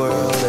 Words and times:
world. 0.00 0.39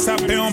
Sabe 0.00 0.32
é 0.32 0.49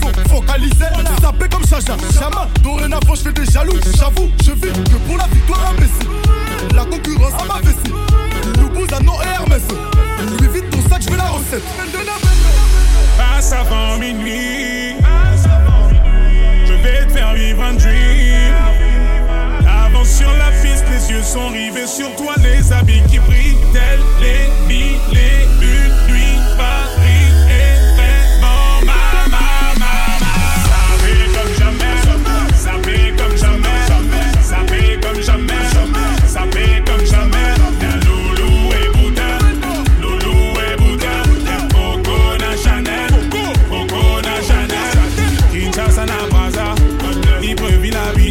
dorénavant 0.00 0.28
focalisé. 0.28 0.84
Tapé 1.20 1.48
comme 1.48 1.66
Chaja, 1.66 1.96
Chama. 2.18 2.48
Dorénavant 2.62 3.14
je 3.14 3.22
fais 3.22 3.32
des 3.32 3.46
jaloux. 3.46 3.78
J'avoue, 3.96 4.30
je 4.44 4.52
vis 4.52 4.72
que 4.72 4.96
pour 5.06 5.16
la 5.16 5.26
victoire 5.26 5.60
imbécile 5.70 6.74
La 6.74 6.84
concurrence 6.84 7.34
à 7.40 7.44
ma 7.44 7.60
vessie. 7.60 7.92
Nous 8.58 8.94
à 8.94 9.00
nos 9.00 9.20
Hermès. 9.22 9.62
Lui 10.40 10.48
vite 10.48 10.70
ton 10.70 10.80
sac, 10.88 11.02
je 11.02 11.10
veux 11.10 11.16
la 11.16 11.28
recette. 11.28 11.62
Passe 13.16 13.52
avant 13.52 13.98
minuit. 13.98 14.96
Je 16.66 16.72
vais 16.72 17.06
te 17.06 17.12
faire 17.12 17.32
vivre 17.34 17.62
un 17.62 17.74
dream. 17.74 18.54
Avant 19.66 20.04
sur 20.04 20.30
la 20.32 20.50
piste, 20.62 20.84
les 20.90 21.10
yeux 21.10 21.22
sont 21.22 21.48
rivés 21.48 21.86
sur 21.86 22.14
toi 22.16 22.34
Les 22.38 22.72
habits 22.72 23.02
qui 23.08 23.18
brillent, 23.18 23.56
tels 23.72 24.00
les 24.20 24.66
mille 24.68 24.96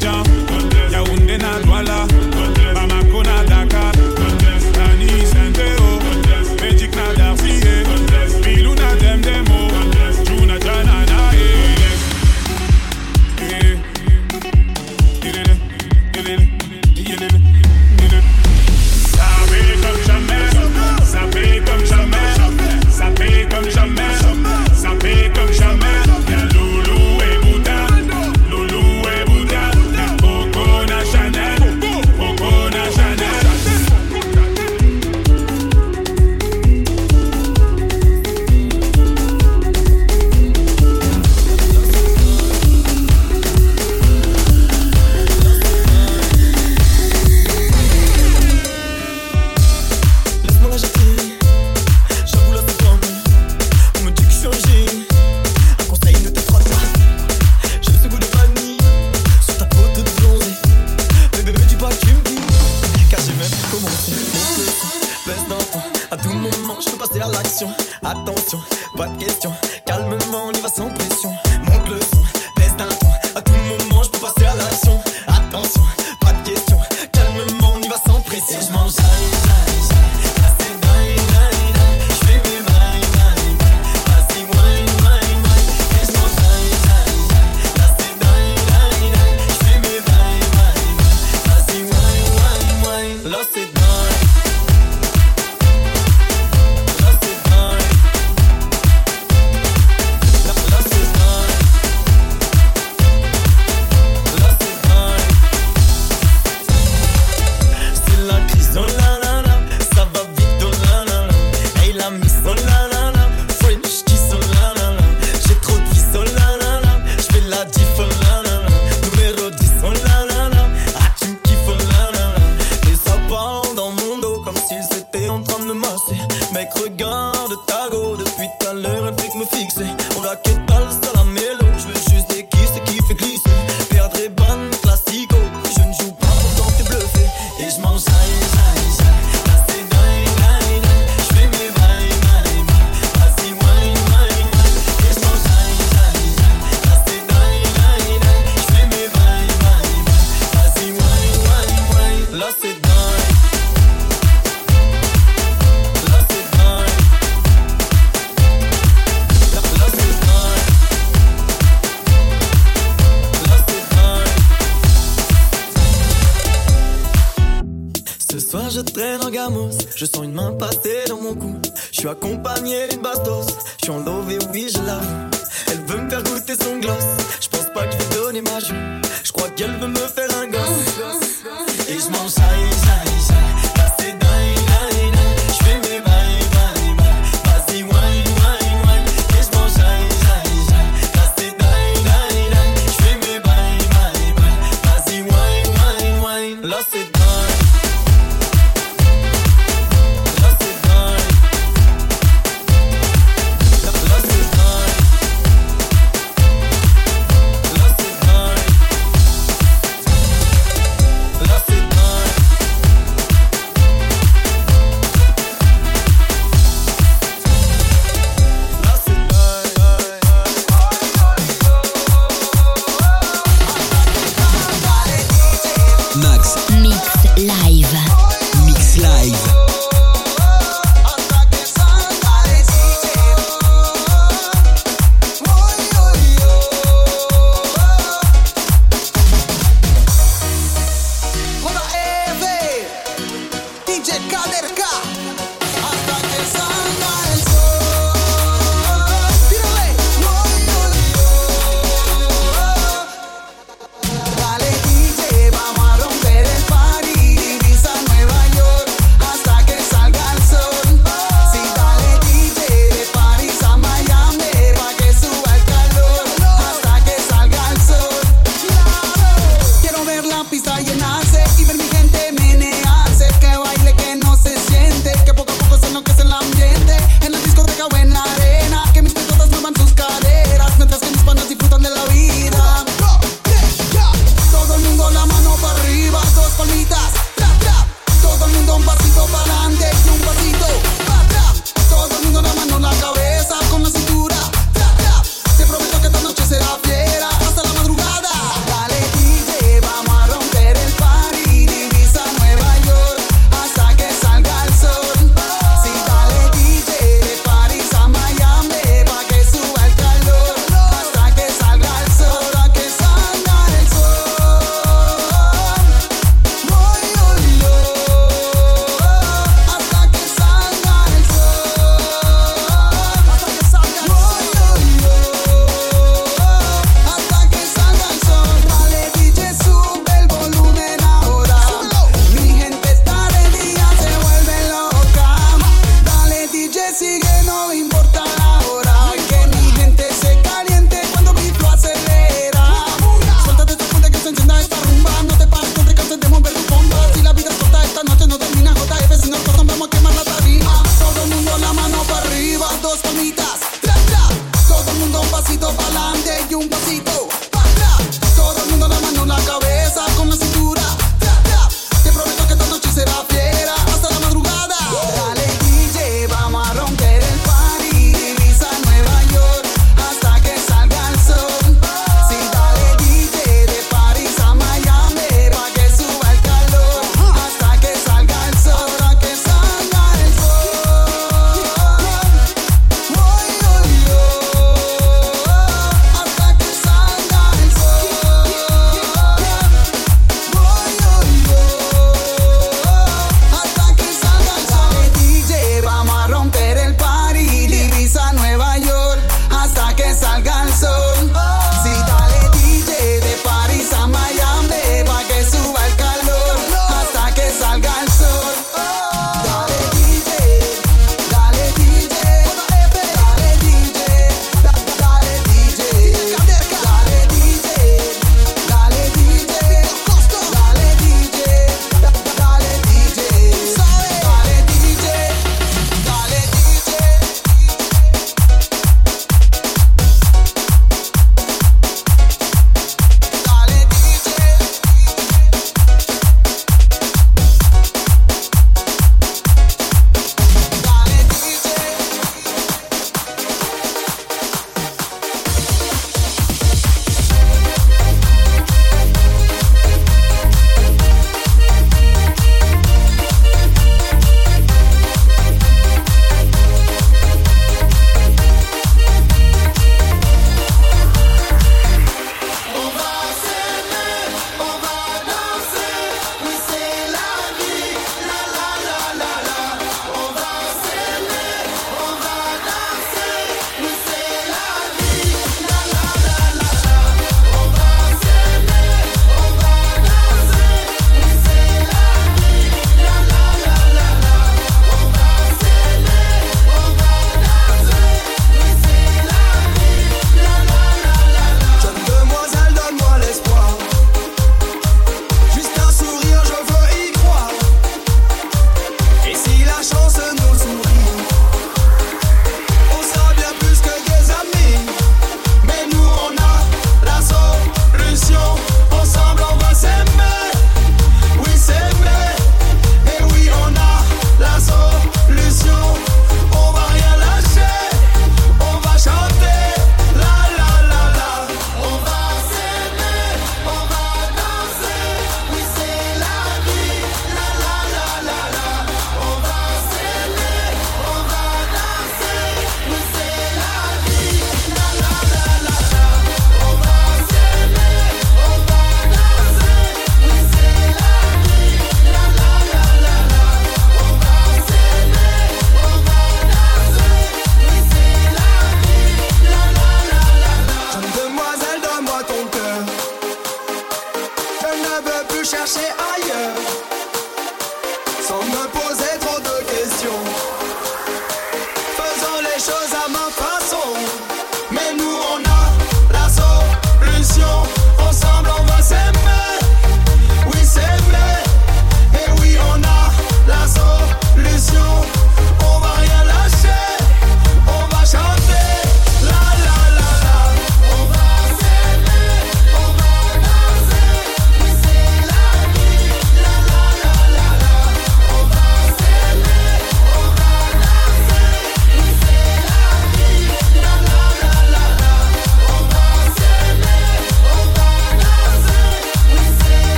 down. 0.00 0.29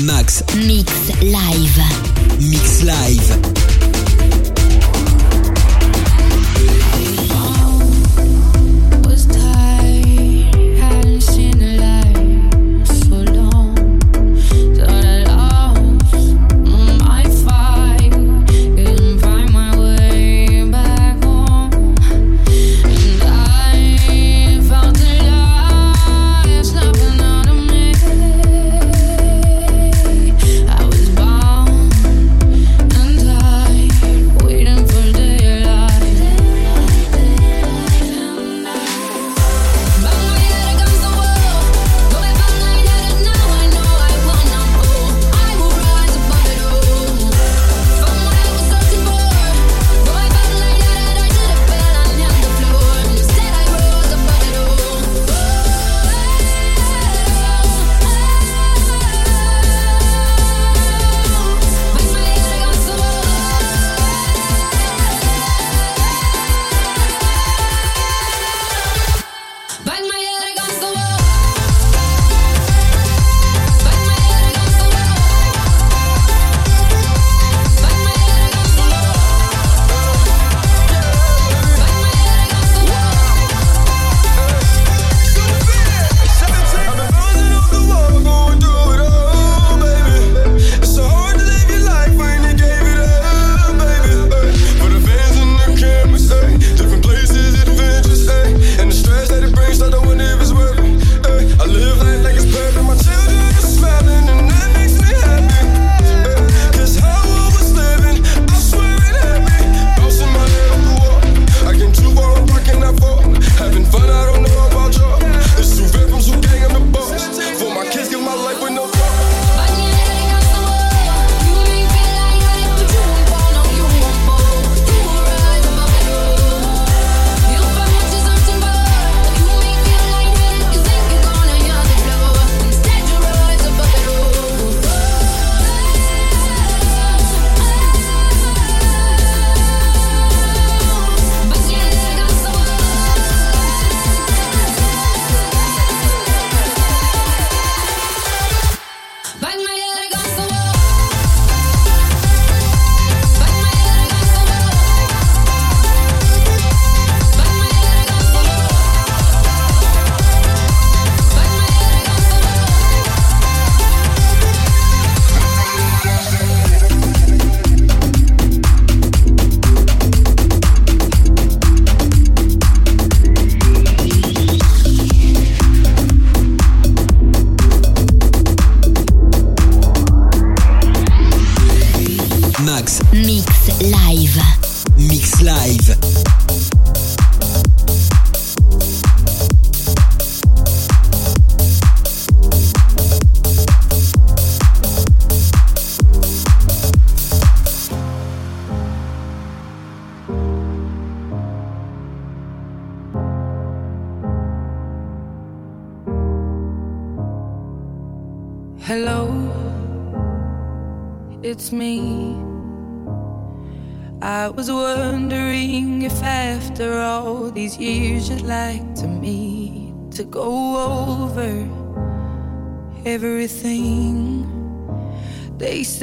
Max 0.00 0.42
Mix 0.56 0.90
live. 1.22 1.78
Mix 2.40 2.82
Live. 2.82 3.64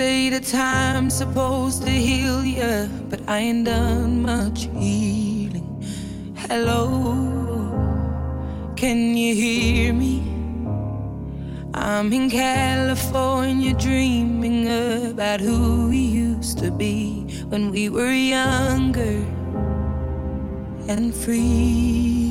Say 0.01 0.29
the 0.29 0.39
time's 0.39 1.15
supposed 1.15 1.83
to 1.83 1.91
heal 1.91 2.43
ya, 2.43 2.87
but 3.07 3.21
I 3.27 3.37
ain't 3.47 3.65
done 3.65 4.23
much 4.23 4.59
healing. 4.73 5.69
Hello, 6.35 6.81
can 8.75 9.15
you 9.15 9.35
hear 9.35 9.93
me? 9.93 10.15
I'm 11.75 12.11
in 12.11 12.31
California 12.31 13.75
dreaming 13.75 14.61
about 15.11 15.39
who 15.39 15.89
we 15.89 16.01
used 16.27 16.57
to 16.63 16.71
be 16.71 16.97
when 17.51 17.69
we 17.69 17.83
were 17.89 18.15
younger 18.37 19.17
and 20.93 21.13
free. 21.13 22.30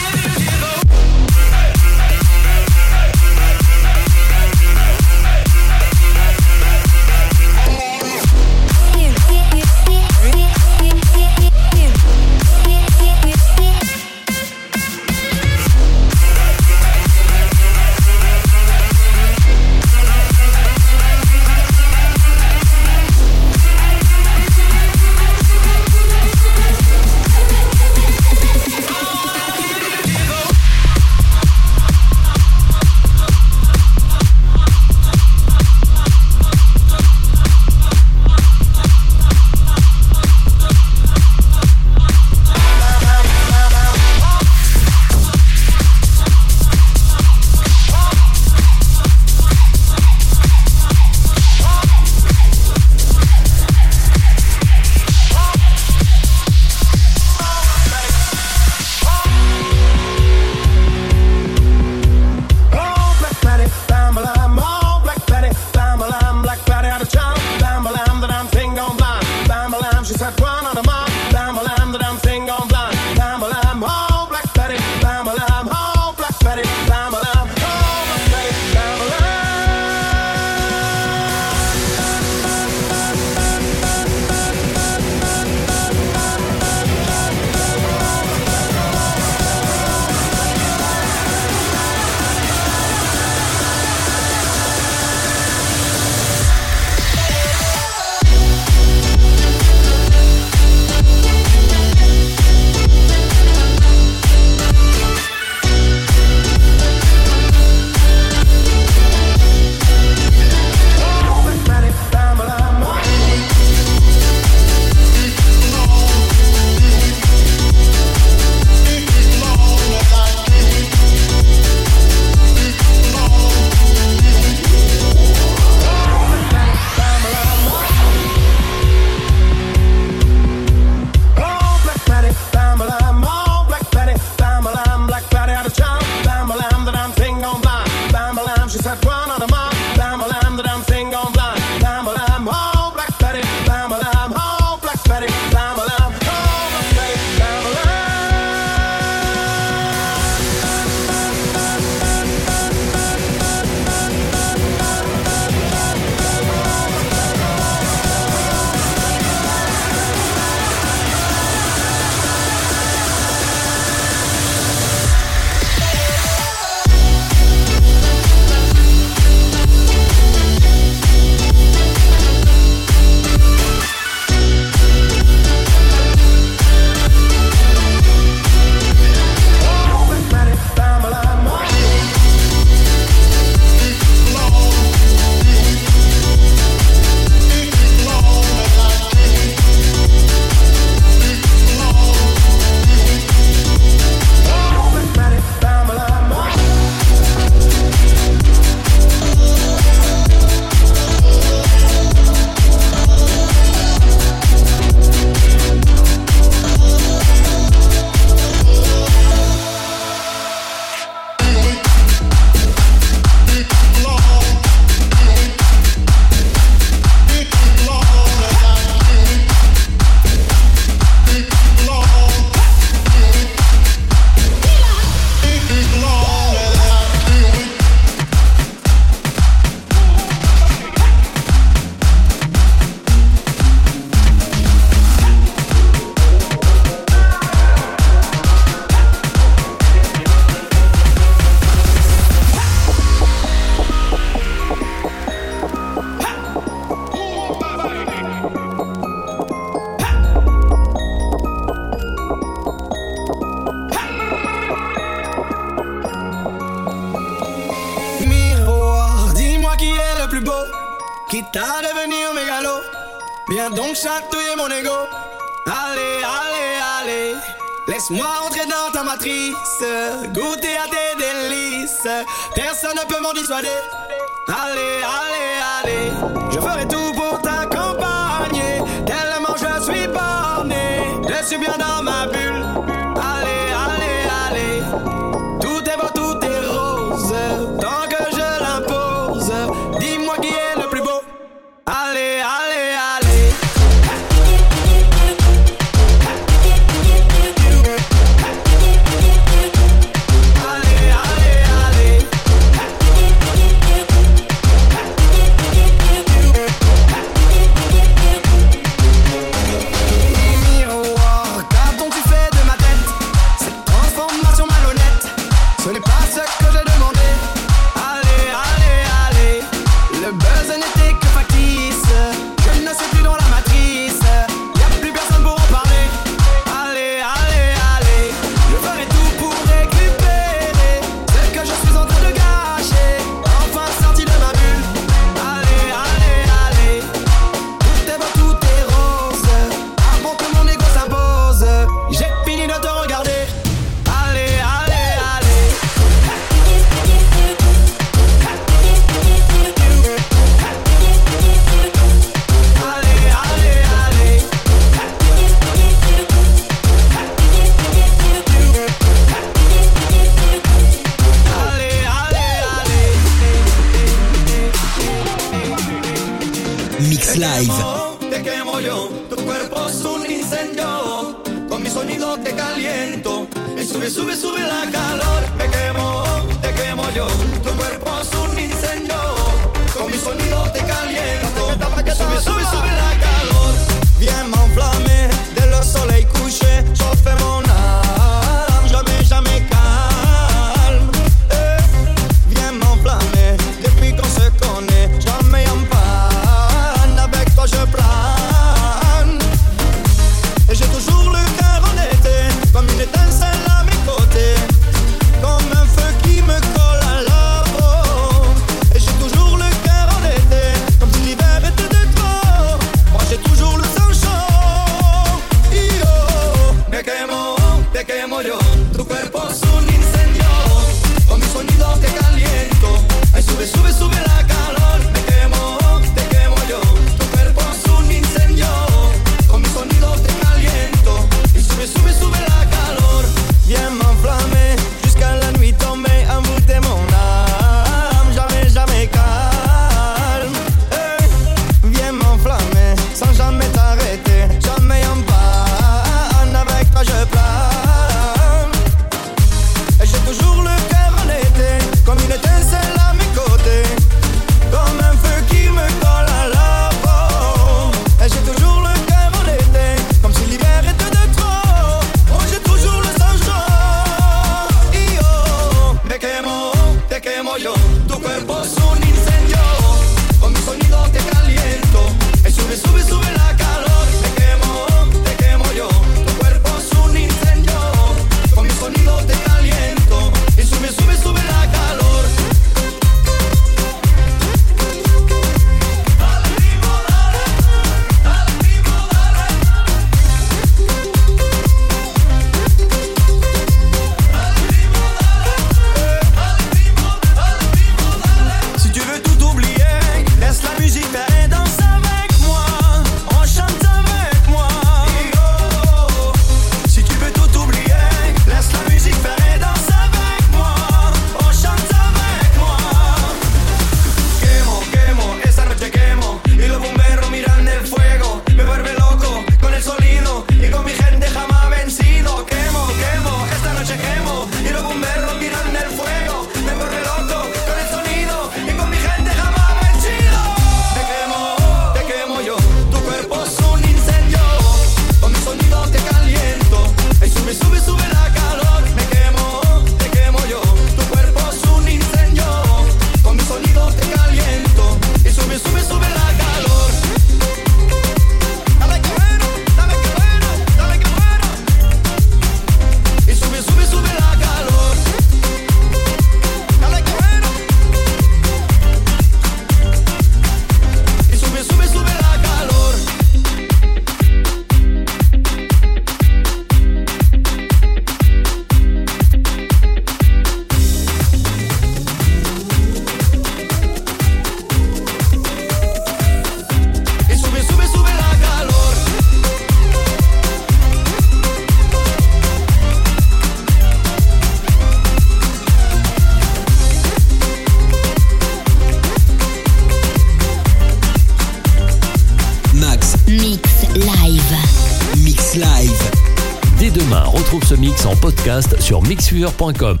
sueur.com. 599.31 600.00